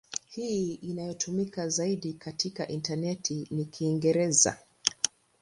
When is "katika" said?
2.13-2.67